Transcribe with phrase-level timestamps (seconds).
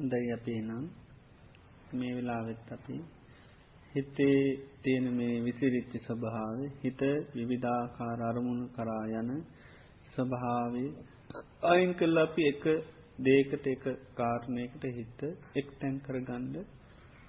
[0.00, 0.84] හොඳයි අපේ නම්.
[1.92, 2.96] මේ වෙලාවෙත් අපි
[3.94, 4.40] හිතේ
[4.82, 7.02] තියෙන මේ විසිරිච්චි ස්වභාව හිත
[7.34, 9.30] විවිධාකාර අරමුණු කරා යන
[10.12, 10.90] ස්වභාවේ
[11.64, 12.64] අයින් කල්ල අපි එක
[13.18, 13.84] දේකට එක
[14.14, 15.20] කාරණයකට හිත
[15.54, 16.56] එක් තැන් කරගණ්ඩ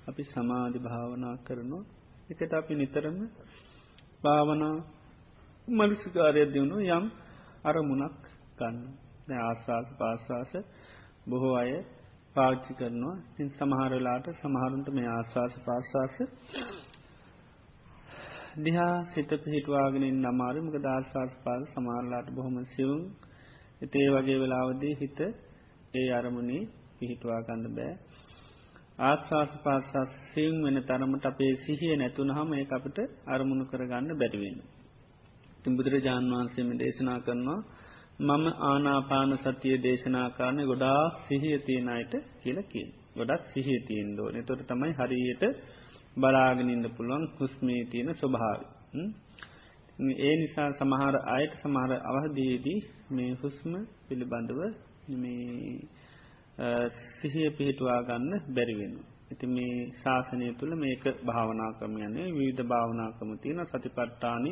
[0.08, 1.84] අපි සමාධි භාවනා කරනවා.
[2.30, 3.18] එකට අපි නිතරම
[4.24, 4.76] භාවනා
[5.68, 7.06] මලිසිකාරය දියුණු යම්
[7.64, 8.22] අරමුණක්
[8.58, 8.78] ගන්න
[9.42, 10.54] ආශවාස පාශවාස
[11.28, 11.74] බොහෝ අය
[12.36, 13.18] පාච්චි කරනවා.
[13.36, 16.16] තින් සමහරලාට සමහරුන්ට මේ ආශවාස පාශවාස
[18.58, 23.04] දිහා සිත පිහිටවාගෙනින් නමාරමක දර්ශවාස පාල සමාරලාට බොහොම සිවුම්
[23.82, 25.20] එතේ වගේ වෙලාවදී හිත
[25.94, 26.64] ඒ අරමුණේ
[26.98, 27.94] පිහිටවා ගන්න බෑ.
[29.02, 34.58] ආශවාස පාශවාස සිවුම් වෙන තරමට අපේ සිහිය නැතුන හම ඒ අපට අරමුණු කරගන්න බැරිවෙන.
[35.64, 37.60] තින් බුදුරජාන් වහන්සේම දේශනා කරනවා
[38.20, 44.94] මම ආනාපාන සතිය දේශනාකාරණය ගොඩා සිහිය තියෙන අයට කියලකින් ගොඩක් සිහිය තියෙන් දෝන තොට තමයි
[44.94, 45.44] හරියට
[46.18, 48.62] බලාගෙනඉන්න පුළුවන් හුස්මේ තියෙන ස්වභාව
[50.20, 52.80] ඒ නිසා සමහර අයට සමහර අවහදයේදී
[53.12, 54.62] මේ හුස්ම පිළිබඳව
[55.16, 55.80] මේ
[57.14, 58.94] සිහිය පිහිටවා ගන්න බැරිවෙන.
[59.26, 64.52] ඇති මේ ශාසනය තුළ මේක භාවනා ක්‍රමයන්නේ විවිධ භාවනාකම තියෙන සතිපට්ටානි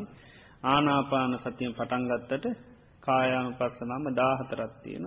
[0.65, 2.45] ආනාපාන සතියෙන් පටන්ගත්තට
[3.09, 5.05] කායානු පස්සනම දාහතරත් තියෙන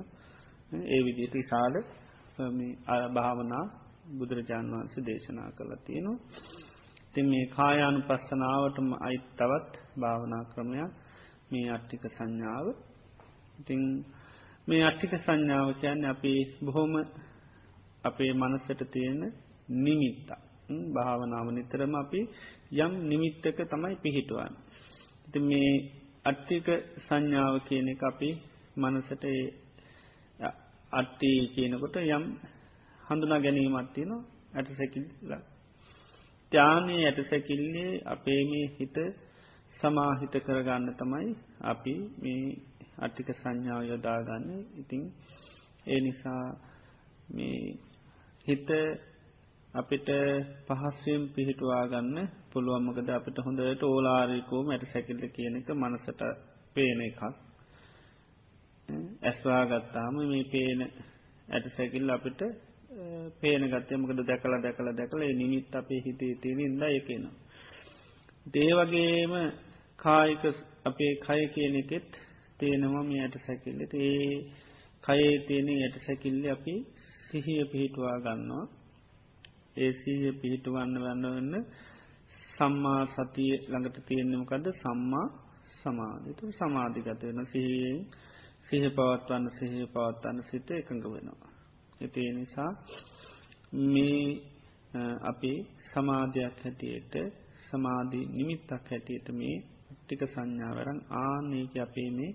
[0.88, 1.74] ඒ විදිට විශාල
[3.10, 3.64] භාවනා
[4.10, 6.18] බුදුරජාණන් වහන්සේ දේශනා කළ තියෙනවා.
[7.14, 10.90] ති මේ කායානු පස්සනාවටම අයිත් තවත් භාවනා ක්‍රමයක්
[11.50, 12.66] මේ අට්ටික සංඥාව
[13.58, 13.82] ඉතිං
[14.68, 16.92] මේ අට්ටික සංඥාව කියන්න අපි බොහොම
[18.04, 19.20] අපේ මනසට තියෙන
[19.78, 20.40] නිමිත්තා
[20.94, 22.20] භාවනාව නිතරම අපි
[22.76, 24.54] යම් නිමිත්තක තමයි පිහිටුවන්.
[25.26, 25.70] ඉති මේ
[26.24, 26.66] අට්ටික
[26.98, 28.30] සංඥාව කියන එක අපි
[28.76, 29.24] මනසට
[30.92, 32.24] අට්ටි කියනකොට යම්
[33.02, 34.10] හඳුනා ගැනීමත්තින
[34.54, 35.08] ඇට සැකිල්ල
[36.52, 38.96] ත්‍යානය ඇට සැකිල්ලේ අපේ මේ හිත
[39.76, 41.30] සමාහිත කරගන්න තමයි
[41.62, 42.44] අපි මේ
[42.98, 44.46] අට්ටික සංඥාව යොදාගන්න.
[44.76, 45.02] ඉතිං
[45.86, 46.44] ඒ නිසා
[47.28, 47.62] මේ
[48.46, 48.68] හිත
[49.74, 50.08] අපිට
[50.66, 51.84] පහස්සයෙන් පිහිටවා
[52.52, 56.22] ගන්න පුළුවන්මකද අපිට හොඳට ඕලාරිකෝම ඇට සැකිල්ල කියන එක මනසට
[56.74, 57.20] පේන එකක්.
[59.22, 60.80] ඇස්වා ගත්තාම මේ පේන
[61.48, 62.40] ඇට සැකිල්ල අපිට
[63.40, 67.24] පේන ගත්තයමකද දැකලා දැකලා දැකල නිමිත් අපේ හිතේ තියෙන ඉද එකන.
[68.46, 69.32] දේවගේම
[69.98, 70.44] කායික
[70.84, 72.10] අපේ කය කියන එකෙත්
[72.58, 74.28] තියෙනවා මේ ඇයට සැකිල්ලට ඒ
[75.04, 76.74] කයේ තියෙන ඇයට සැකිල්ල අපි
[77.26, 78.64] සිහිය පිහිටවා ගන්නවා.
[79.76, 81.64] ඒසීය පිහිටුවන්න වන්න වන්න
[82.62, 85.26] සම්මා සතිය ළඟට තියෙන්නෙමකද සම්මා
[85.78, 87.98] සමාධිතු සමාධිගත වෙන සිහියෙන්
[88.68, 91.50] සිහ පවත්වන්න සිහ පවත්වන්න සිත එකඟ වෙනවා.
[92.00, 92.70] එති නිසා
[93.84, 94.22] මේ
[95.22, 95.52] අපි
[95.88, 97.14] සමාධයක් හැටියට
[97.66, 99.56] සමාධී නිමිත්තක් හැටියට මේ
[99.98, 102.32] ටික සංඥාවරන් ආනේක අපේ මේ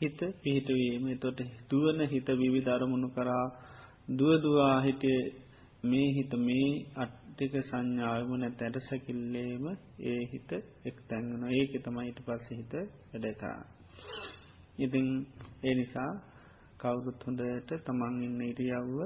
[0.00, 1.04] හිත පිහිටවීම.
[1.18, 3.46] තොට දුවන හිත විවි ධරමුණු කරා
[4.10, 5.20] දුවදවා හිටේ
[5.84, 6.68] මේ හිත මේ
[7.36, 9.64] අට්ටික සංඥාවම නැත ඇට සැකිල්ලේම
[10.02, 10.50] ඒ හිත
[10.84, 12.74] එක් තැන්ගන ඒක තමයිට පස්ස හිත
[13.12, 13.58] වැඩකා.
[14.78, 15.08] ඉතිං
[15.62, 16.12] ඒ නිසා
[16.78, 18.98] කවුරුත් හොඳට තමන් ඉන්න ඉරියව්ව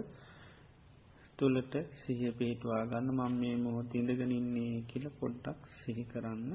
[1.38, 6.52] තුළට සිහ පිහිටවා ගන්න මං මේ මොහොත ඉඳගෙන ඉන්නේ කියල පොඩ්ඩක් සිහි කරන්න.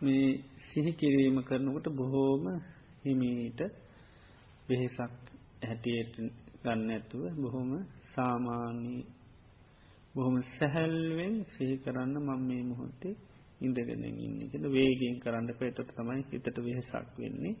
[0.00, 0.30] මේ
[0.68, 2.44] සිහි කිරීම කරනකොට බොහෝම
[3.02, 3.60] හිමීට
[4.68, 5.14] වෙහෙසක්
[5.62, 7.70] හැටියට ගන්න ඇතුව බොහොම
[8.10, 8.96] සාමාන්‍ය
[10.14, 13.14] බොහොම සැහැල්වෙන් සිහි කරන්න මං මේ මොහොත්තේ
[13.60, 17.54] ඉඳගෙන ඉන්න කියල වේගෙන් කරන්න පේතට තමයි හිතට වෙහසක් වෙන්නේ.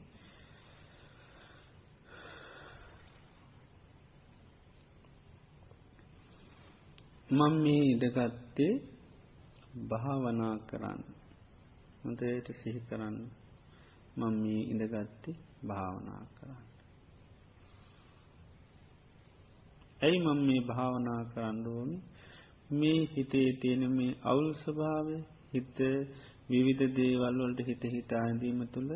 [7.30, 8.74] මං මේ ඉඩගත්තේ
[9.88, 11.02] භාවනා කරන්න
[12.00, 13.18] හොඳයට සිහි කරන්න
[14.16, 15.36] මං මේ ඉඳගත්තේ
[15.66, 16.73] භාවනා කරන්න.
[20.04, 21.98] ඇයි මං මේ භාවනා කරන්න ඕනි
[22.72, 25.16] මේ හිතේ තියෙන මේ අවුල් ස්වභාවය
[25.52, 25.78] හිත
[26.48, 28.90] විවිධ දේවල් වලට හිත හිතා ඇඳීම තුළ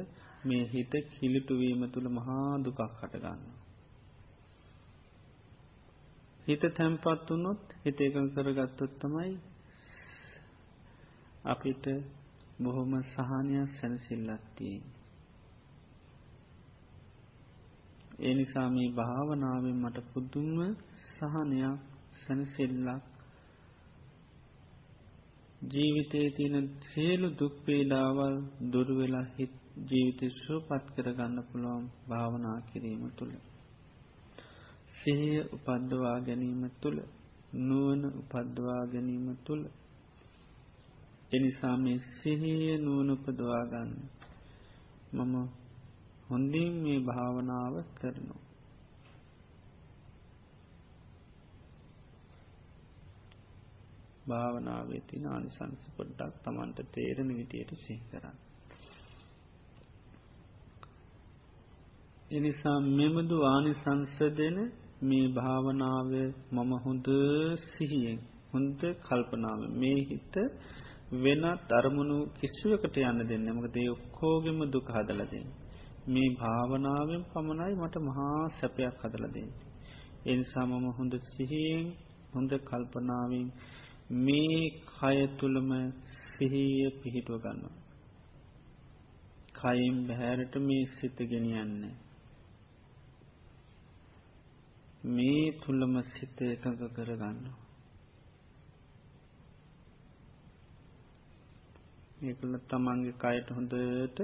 [0.45, 3.41] මේ හිත කිලිටුවීම තුළ මහා දුකක් හටගන්න.
[6.47, 9.33] හිත තැම්පත් වනොත් හිත එකන් කරගත්තොත් තමයි
[11.45, 11.85] අපිට
[12.59, 14.85] බොහොම සහනයක් සැනසිල්ලත්තියෙන්.
[18.21, 20.59] ඒ නිසා මේ භාවනාවෙන් මට පුදුම
[21.19, 21.79] සහනයක්
[22.19, 23.05] සැනසෙල්ලක්
[25.65, 28.37] ජීවිතයේ තියෙන සියලු දුක්පේඩාවල්
[28.73, 29.55] දුරුවෙලා හිත්
[29.89, 33.33] ජීවිත ශෝ පත් කරගන්න පුළුවන් භාවනා කිරීම තුළ.
[34.99, 36.99] සිහිය උපද්දවා ගැනීම තුළ
[37.63, 39.65] නුවන උපද්දවා ගැනීම තුළ
[41.33, 43.93] එනිසා මේ සිහිය නුවන උපදවා ගන්න
[45.17, 45.35] මම
[46.29, 48.48] හොඳින් මේ භාවනාව කරනවා
[54.29, 58.37] භාවනාවේ තින ආනිසංස පොඩ්ඩක් තමන්ට තේරණ විටියට සිහි කරන්න.
[62.31, 64.57] එනිසා මෙමදු ආනිසංස දෙන
[65.03, 66.11] මේ භාවනාව
[66.53, 67.07] මම හොඳ
[67.67, 68.19] සිහියෙන්
[68.53, 70.35] හොඳ කල්පනාව මේ හිත
[71.15, 75.47] වෙනත් අරමුණු කිසිවකට යන්න දෙන්න මක දේ ඔක්කෝගෙම දුක හදලදෙන්.
[76.07, 79.49] මේ භාවනාවෙන් පමණයි මට මහා සැපයක් හදලදෙන්.
[80.27, 81.87] එනිසා මම හොඳ සිහියෙන්
[82.33, 83.47] හොඳ කල්පනාවෙන්
[84.11, 85.71] මේ කය තුළම
[86.29, 87.77] සිහිය පිහිටුව ගන්නවා.
[89.55, 91.83] කයින් බැහැරට මේ සිත ගෙනියන්න.
[95.07, 97.57] මේ තුළම සිත එකඟ කරගන්නවා.
[102.21, 104.19] ඒකල තමන්ගේ කයට හොඳට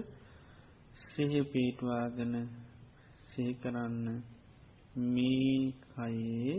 [1.04, 2.34] සිහි පීටවාගෙන
[3.30, 4.06] සිහි කරන්න
[5.06, 6.56] මේ කයේ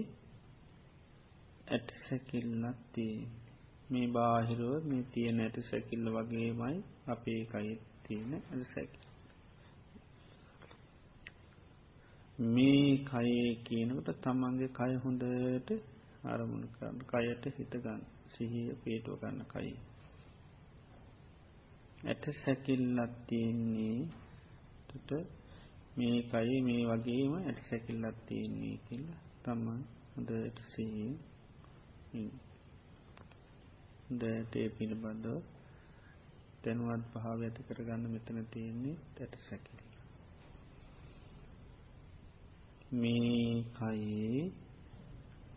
[1.67, 3.15] ඇට සැකිල්ලක් තිය
[3.89, 6.77] මේ බාහිරුව මේ තියෙන ඇට සැකිල්ල වගේමයි
[7.07, 8.99] අපේ කයිත් තියෙන ඇ සැකි
[12.39, 15.69] මේ කයේ කියනකට තමන්ගේ කය හොඳට
[16.25, 18.01] අරමුණ කරන්න කයට හිතගන්න
[18.31, 19.75] සිහිය පේටුව ගන්න කයි.
[22.03, 23.99] ඇට සැකිල්ලත් තියෙන්නේ
[24.87, 25.09] තුට
[25.97, 29.79] මේ කයි මේ වගේම ඇට සැකිල්ලත් තියෙන්නේ කියලා තමන්
[30.11, 31.13] හොඳට සිහිය
[34.15, 35.37] දෑටේ පිළිබඳව
[36.63, 39.79] තැනුවත් භාව ඇති කරගන්න මෙතන තියෙන්නේ තැට සැකිල.
[42.93, 44.43] මේ කයේ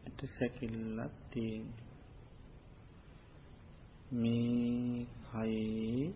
[0.05, 1.67] ඇට සැකිල්ලත් තියෙන්
[4.13, 6.07] මේ කයේ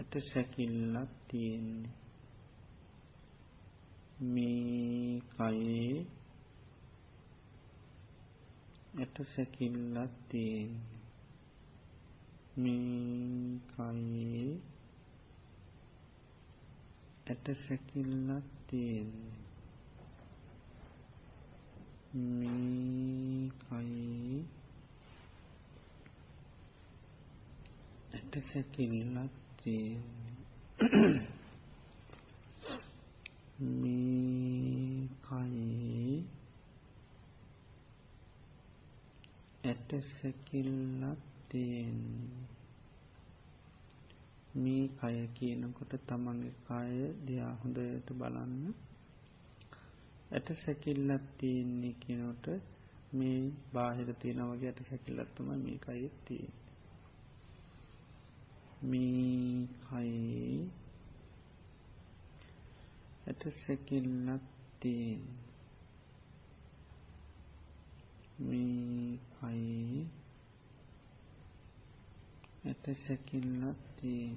[0.00, 1.92] ඇට සැකිල්ලත් තියෙන්නේ
[4.28, 6.17] මේ කයේ
[8.98, 10.70] ඇට සැකිල්ලත් තියෙන්
[12.56, 14.46] මේ කයේ
[17.26, 19.12] ඇට සැකිල්ලත් තියෙන්
[22.32, 24.40] මේ කයේ
[28.12, 30.02] ඇට සැකිල්ලත් තියෙන්
[33.80, 35.87] මේ කයේ
[39.68, 41.98] ඇට සැකිල්ලක් තියෙන්
[44.56, 46.94] මේ කය කියනකොට තමන්ගේ කාය
[47.24, 48.74] දයා හොඳයට බලන්න.
[50.30, 52.46] ඇට සැකිල්ලත් තියෙන්නේ කියනොට
[53.12, 53.40] මේ
[53.72, 56.46] බාහිර තියෙනවගේ ඇට සැකිල්ලත්තම මේ කයිත් තිය
[58.82, 60.58] මේ කයේ
[63.26, 64.44] ඇට සැකිල්ලක්
[64.80, 65.22] තියෙන්
[68.40, 70.06] මේ කයේ
[72.64, 74.28] ඇට සැකිල්ලක් තිය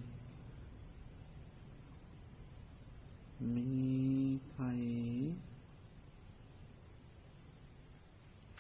[3.40, 5.32] මේ කයේ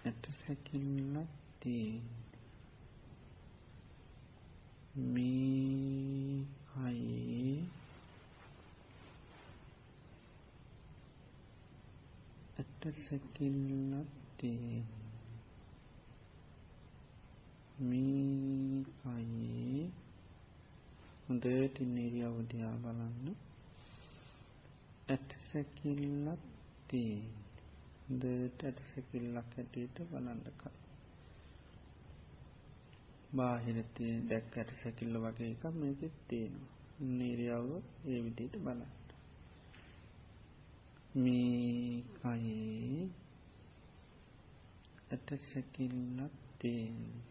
[0.05, 1.31] ඇට සැකිල්ලක්
[1.61, 1.91] තිය
[4.95, 7.53] මේ කයේ
[12.57, 15.00] ඇට සැකිල්ලක් තියෙන්
[17.81, 19.83] මේ කයේ
[21.23, 23.27] හොඳට නිරිය අවධයා බලන්න.
[25.07, 26.43] ඇට සැකිල්ලක්
[26.89, 27.15] තිය
[28.01, 30.73] හොඳට ඇට සැකිල්ලක් ඇටට බලන්නකයි
[33.33, 36.77] බාහිරතිය දැක් ඇට සැකිල්ල වගේ එක මේකෙත් තියෙනවා.
[37.11, 37.69] නිරියාව
[38.05, 38.93] ඒ විදියට බලන්න.
[41.15, 43.03] මේ කයේ
[45.11, 47.30] ඇට සැකිල්ලක් තියෙන්නේ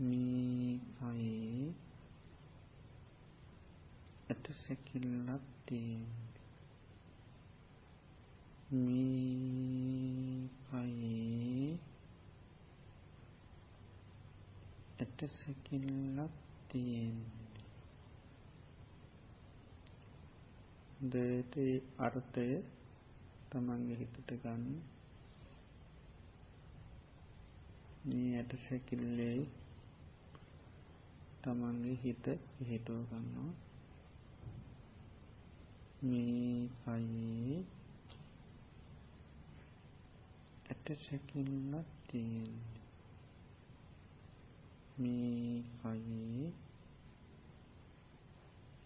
[0.00, 1.72] මේ කයේ
[4.30, 6.06] ඇට සැකිල්ලක් තියෙන්
[8.74, 11.78] මේ කයේ
[15.00, 16.34] ඇට සැකිල්ලක්
[16.68, 17.16] තියෙන්
[21.02, 21.54] දට
[21.98, 22.48] අර්ථය
[23.50, 24.66] තමන්ගේ හිතට ගන්න.
[28.04, 29.38] මේ ඇට සැකිල්ලේ
[31.42, 33.52] තමන්ගේ හිත පිහිටුව ගන්නවා.
[36.02, 37.58] මේ කයේ
[40.70, 42.52] ඇට සැකිල්ලක් තියෙන
[44.98, 46.46] මේ කයේ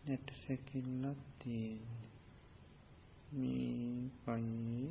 [0.04, 1.80] නැට සැකිල්ලක් තියෙන
[3.32, 4.88] මේ කයේ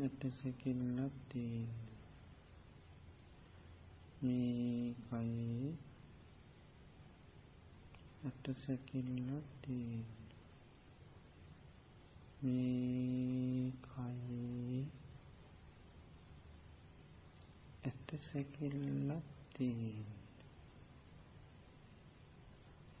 [0.00, 1.89] ඇට සැකිල්ලක් තියෙන
[4.20, 5.70] මේ කයේ
[8.22, 10.04] ඇට සැකිල්ලක් තියෙන
[12.42, 14.80] මේ කයේ
[17.82, 20.10] ඇට සැකිල්ලක් තියෙන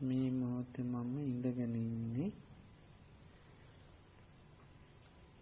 [0.00, 2.30] මේ මොහොතේ මම ඉඳගෙන ඉන්නේ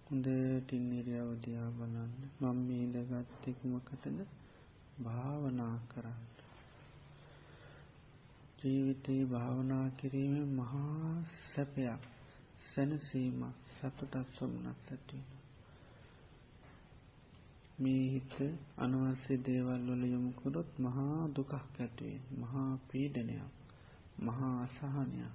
[0.07, 2.13] හොඳට ඉරියව් දිහා බලන්න.
[2.41, 4.19] මම මේ ඉඳගත්තේ කුමකටද
[4.99, 6.23] භාවනා කරන්න.
[8.61, 11.11] ජීවිතේ භාවනා කිරීමෙන් මහා
[11.49, 12.03] සැපයක්
[12.69, 15.39] සැනසීමක් සතුටක් සොම්නස් ඇතිවෙන
[17.79, 18.35] මේ හිත
[18.79, 23.53] අනවශ්‍ය දේවල් වල යොමුකොරොත් මහා දුකක් ඇතිවෙන් මහා පීඩනයක්
[24.21, 25.35] මහා අසහනයක්.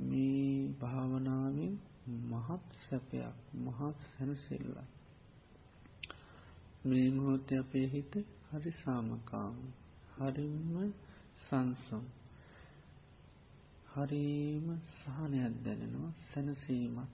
[0.00, 1.74] මේ භාවනාවෙන්
[2.24, 4.95] මහත් සැපයක් මහත් සැනසෙල්ල
[6.86, 8.12] මේ මොහොත අපේ හිත
[8.48, 9.56] හරි සාමකාම
[10.14, 10.74] හරිම
[11.42, 12.04] සංසම්
[13.90, 17.10] හරීම සහනයක් දැනෙනවා සැනසීමත්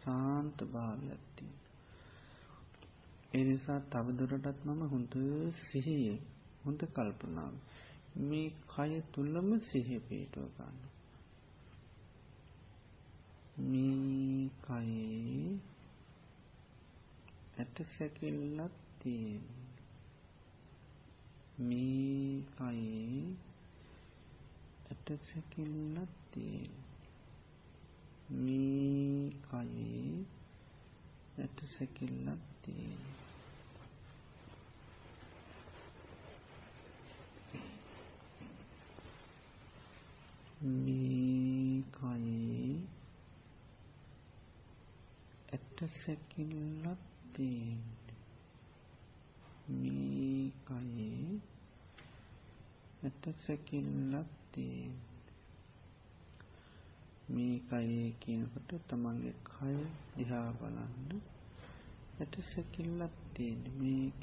[0.00, 1.46] සාන්ත භාවයක්ති
[3.32, 5.14] එනිසා තවදුරටත් මම හොඳ
[5.62, 6.18] සිහියේ
[6.64, 7.54] හොඳ කල්පනාව.
[8.20, 10.78] මේ කය තුල්ලම සිහ පේටුව ගන්න.
[13.64, 15.58] මේ කයේ
[17.56, 19.44] ඇට සැකිල්ලක් තියෙන
[21.58, 23.22] මේ කයේ
[24.90, 26.74] ඇට සැකිල්ලක් තියෙන
[28.38, 30.24] මේ කයේ
[31.38, 33.02] ඇට සැකිල්ලක් තියෙන
[40.76, 42.70] මේ කයේ
[45.48, 47.05] ඇට සැකිල්ලක්
[47.36, 47.80] තියෙන
[49.68, 51.40] මේ කයේ
[53.02, 54.92] ඇට සැකිල්ලක් තියෙන
[57.28, 59.74] මේ කයේ කියනකොට තමන්ගේ කය
[60.14, 61.20] දිහා බලන්න
[62.18, 64.22] ඇට සැකිල්ලක් තියෙන මේක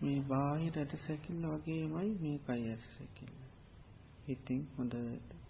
[0.00, 3.34] මේ බාහිර ඇට සැකිල්ල වගේමයි මේ කයි ඇට සැකිල්ල
[4.28, 4.94] ඉතින් හොඳ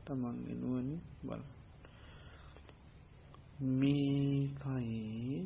[0.04, 1.42] තමන්ගේ නුවනින් බල
[3.74, 5.42] මේ කයේ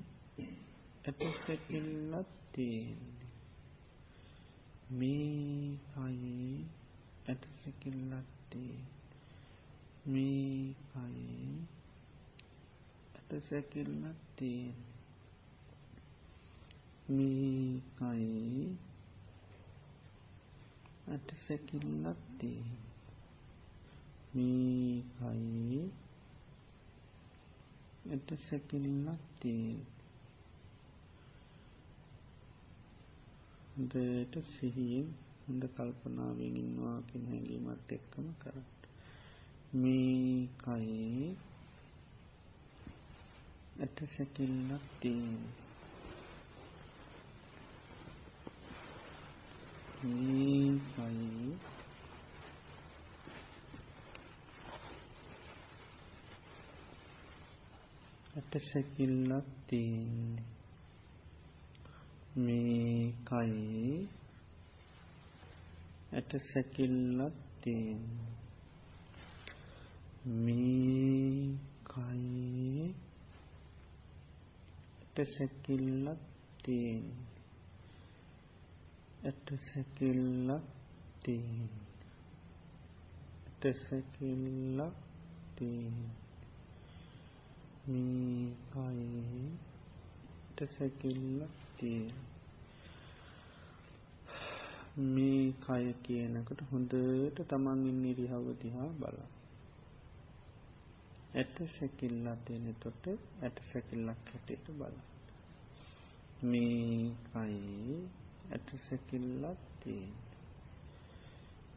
[1.08, 3.28] ඇට සැකිල්ලක් තියෙන්නේ
[4.90, 6.48] මේ කයේ
[7.26, 8.84] ඇට සැකිල්ලක් තියෙන
[10.06, 11.46] මේ කයේ
[13.14, 14.74] ඇට සැකිල්ලක් තියෙන
[17.08, 18.68] මේ කයේ
[21.08, 22.78] ඇට සැකිල්ලක් තියෙන
[24.34, 25.82] මේ කයේ
[28.10, 29.22] ඇට සැකිල්ලක්
[33.78, 35.08] හොඳට සිහියෙන්
[35.42, 38.66] හොඳ කල්පනාවෙන් ඉන්නවා කියන හැඟීමත් එක්කම කරන්න.
[39.72, 41.28] මේ කයේ
[43.76, 45.44] ඇට සැකිල්ලක් තියෙන.
[50.02, 51.48] මේ කයේ
[58.34, 60.57] ඇට සැකිල්ලක් තියෙන්නේ
[62.38, 63.98] මේ කයේ
[66.12, 68.02] ඇට සැකිල්ලක් තියෙන
[70.38, 72.86] මේ කයේ
[74.98, 76.22] ඇට සැකිල්ලක්
[76.64, 77.04] තියෙන
[79.22, 80.64] ඇට සැකිල්ලක්
[81.22, 81.70] තියෙන
[83.60, 84.96] ඇට සැකිල්ලක්
[85.56, 85.96] තියෙන
[87.86, 89.48] මේ කයේ
[90.48, 92.06] ඇට සැකිල්ලක් තියෙන
[95.08, 99.18] මේ කය කියනකට හොඳට තමන් ඉන්න ඉරිහව දිහා බල
[101.34, 103.04] ඇට සැකිල්ලා තියෙන තොට
[103.42, 104.96] ඇට සැකිල්ලක් හැටියට බල
[106.42, 107.98] මේ කයේ
[108.48, 110.12] ඇට සැකිල්ලක් තියෙන.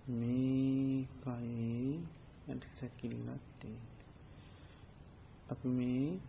[0.10, 2.00] මේ කයේ
[2.48, 3.88] ඇට සැකිල්ලක් තියෙන.
[5.50, 6.20] අපි මේ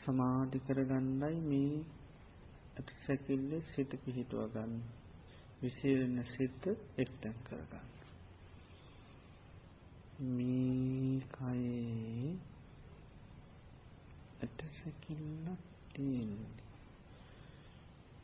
[0.00, 1.84] සමාධි කරගන්නයි මේ
[2.76, 4.82] ඇති සැකිල්ලේ සිත පිහිටුව ගන්න.
[5.60, 6.66] විසිරෙන සිත
[6.98, 7.88] එක්තැන් කරගන්න
[10.18, 12.36] මීකයේ
[14.40, 15.46] ඇටසැකිල්ල
[15.92, 16.46] තියෙන්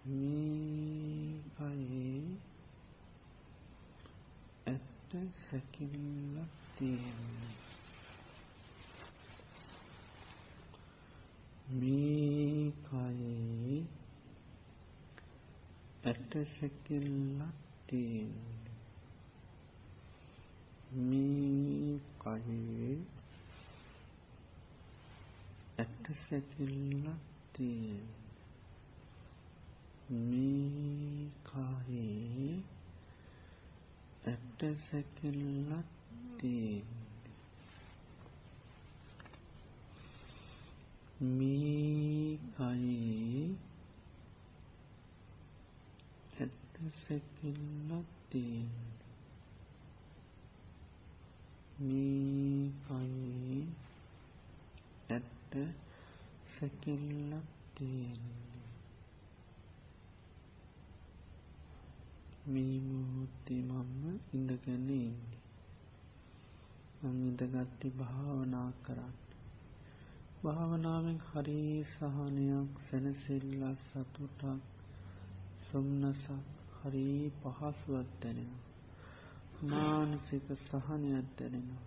[0.07, 2.23] මීකයේ
[4.67, 5.11] ඇත්ත
[5.43, 6.37] සැකිල්ල
[6.77, 7.57] තියන්නේ.
[11.73, 13.85] මීකයේ
[16.05, 18.79] ඇට සැකිල්ලක් තියෙන්නේ
[21.03, 22.95] මේ කයේ
[25.79, 28.21] ඇට සැකිල්ලක් තියෙන්නේ
[30.11, 32.63] මේ කයේ
[34.25, 35.89] ඇට සැකිල්ලක්
[36.39, 37.03] තියෙන්නේ
[41.21, 43.57] මේ කයේ
[46.39, 48.93] ඇට සැකිල්ලක් තියෙන්නේ
[51.81, 53.61] මේ කයේ
[55.11, 55.53] ඇට
[56.53, 58.53] සැකිල්ලක් තියෙන්නේ
[62.47, 65.11] මේ මුහොත්තේ මම ඉඳගෙන ඉන්නේ
[67.03, 69.23] මං ඉඳගත්ති භාවනා කරන්න
[70.43, 74.43] භාවනාවෙන් හරි සහනයක් සැනසෙල්ලක් සතුටක්
[75.67, 76.27] සොම්නසක්
[76.75, 78.67] හරි පහසුවත් දැනෙනවා.
[79.67, 81.83] මානසික සහනයක් දැනෙනවා.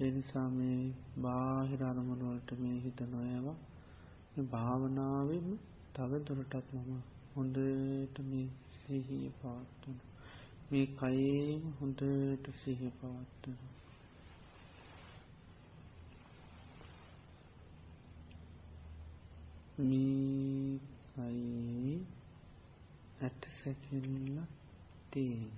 [0.00, 0.80] එනිසා මේ
[1.18, 3.58] බාහිර අරමුණුවලට මේ හිත නොයවා
[4.46, 5.46] භාවනාවෙන්
[5.94, 6.98] තව දුරටත් මම
[7.34, 9.98] හොඳට මේ සිහිය පවත්වන
[10.70, 13.73] මේ කයේ හොඳට සිහි පවත්වන
[19.76, 20.78] මේ
[21.08, 21.94] කයේ
[23.20, 24.36] ඇට සැකිල්ල
[25.12, 25.54] තියෙන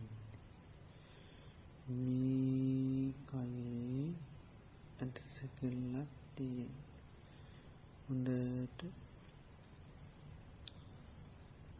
[1.88, 4.06] මේ කයේ
[4.99, 6.72] ඇට සැකිල්ලක් තියෙන
[8.05, 8.81] හොඳට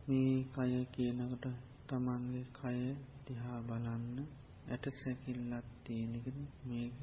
[0.09, 1.47] මේ කය කියනකට
[1.89, 2.79] තමන්ගේ කය
[3.27, 4.17] දිහා බලන්න
[4.69, 6.27] ඇට සැකිල්ලක් තියෙනක
[6.65, 6.97] මේක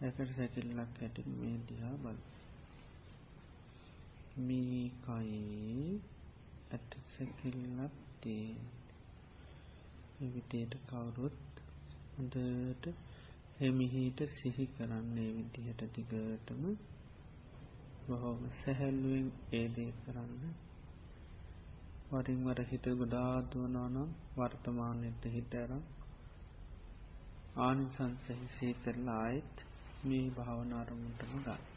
[0.00, 2.18] ඇකට සැකිල්ලක් ඇට මේ දිහා බල
[4.38, 6.00] මේ කයේ
[6.70, 8.58] ඇට සැකිල්ලක් තියෙන්
[10.20, 11.62] එවිටයට කවුරුත්
[12.10, 12.84] හොඳට
[13.58, 16.62] හෙමිහිට සිහි කරන්නේ විදිහට දිගටම
[18.06, 20.52] බොහොම සැහැල්ලුවෙන් ඒදේ කරන්න.
[22.10, 25.84] වරින්වර හිත ගොඩාදුවනනම් වර්තමානයට හිතඇරම්
[27.60, 29.64] ආනිසංසහි සීතරලා අයිත්
[30.04, 31.75] මේ භාවනාරමුටම ගන්න.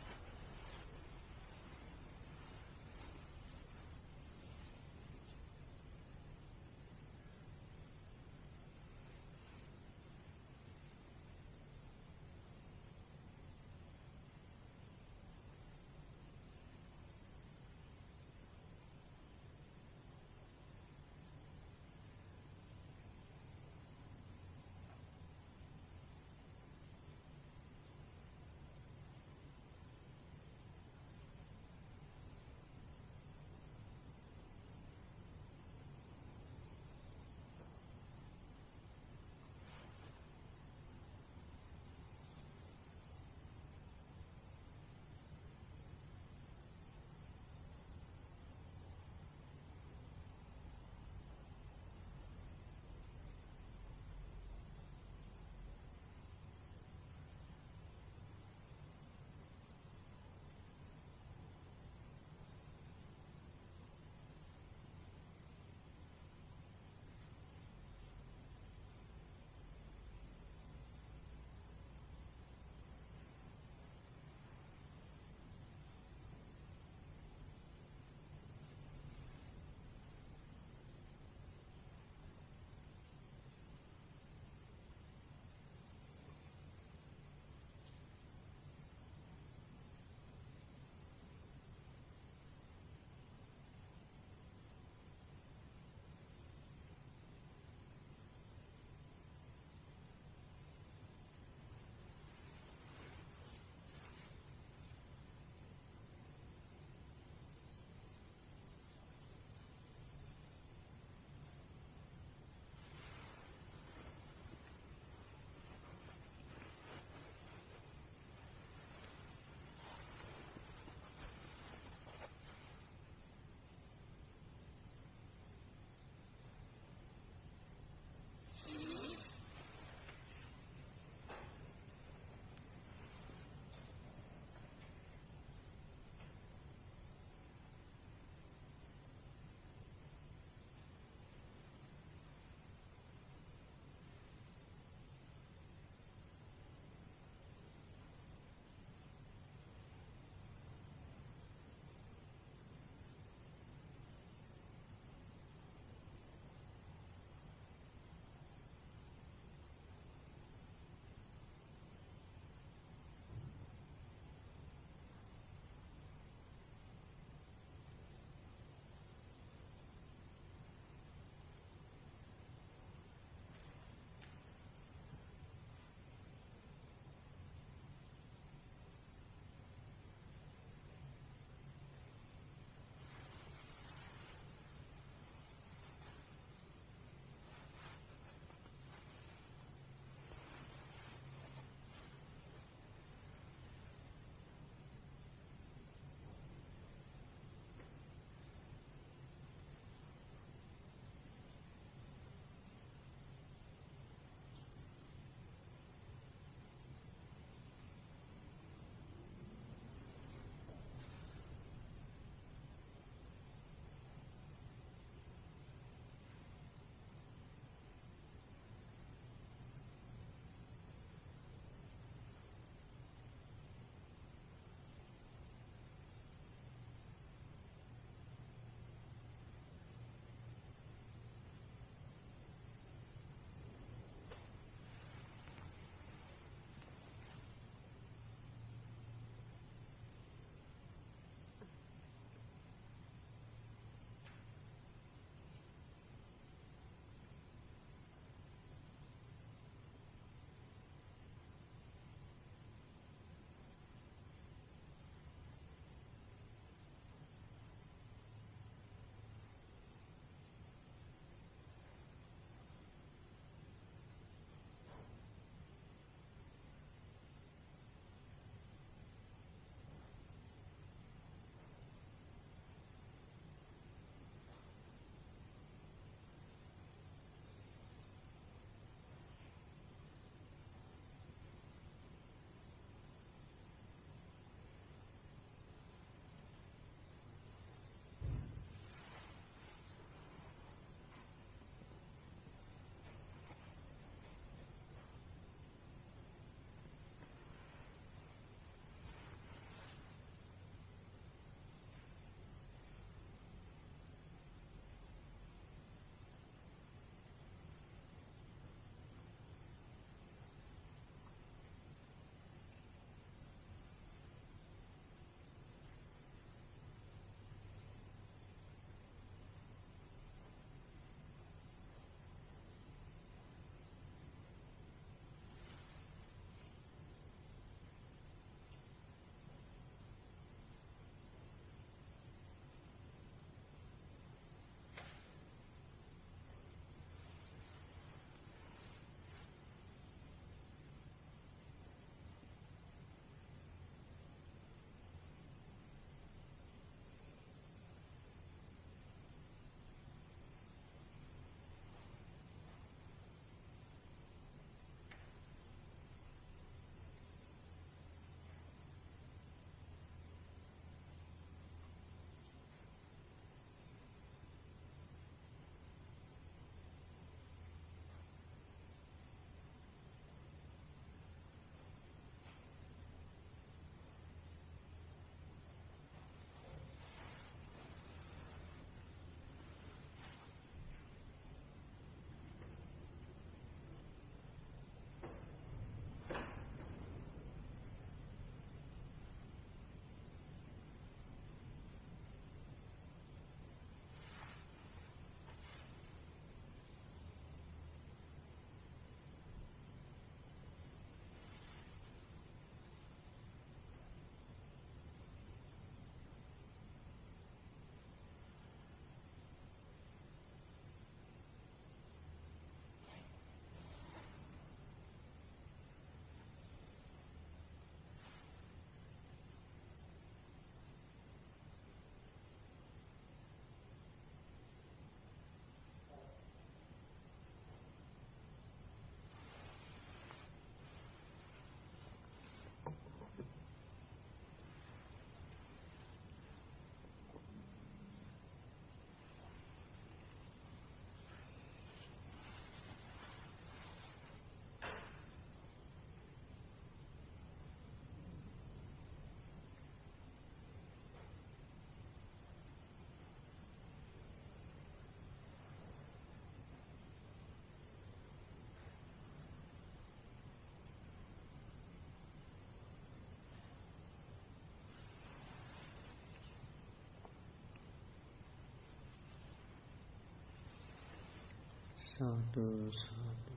[472.20, 473.54] සාතු සාතු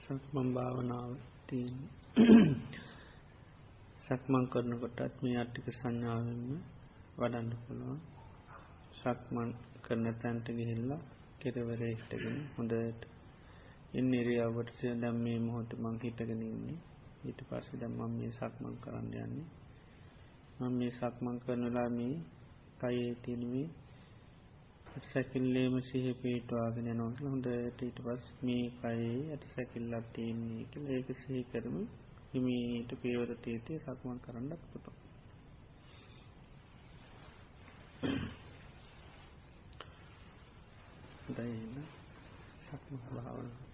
[0.00, 1.10] සක්මම් භාවනාව
[1.46, 1.76] තියෙන්
[4.04, 6.58] සක්මං කරනකොටත් මේ අට්ටික සංඥාවෙන්ම
[7.18, 8.00] වඩන්න පුළුවන්.
[8.98, 9.50] සක්මන්
[9.84, 11.00] කරන තැන්ට ගිහිල්ලා
[11.38, 13.00] කෙරවර හිටගෙන හොඳට
[13.92, 16.76] ඉන්න එරියාවට සිය දැම් මේ මොහොත මං හිටගෙනන්නේ
[17.24, 19.46] ඊට පස්ස දැම්මම් මේ සක්මං කරන්න යන්නේ.
[20.58, 22.16] මං මේ සක්මං කරනලා මේ
[22.80, 23.68] කයේ තියනුවේ.
[25.04, 31.42] සැකිල්ලේම සිහ පේටවාගෙන නොට හොඳට ඊට පස් මේ කයේ ඇට සැකිල්ලක් තියන්නේ කියල ඒක සිහි
[31.50, 31.76] කරම
[32.32, 34.86] හිමීට පේවර තේතේ සක්මන් කරන්නක් පුට
[41.30, 41.88] දයින්න
[42.64, 43.67] සක්ම භාවනා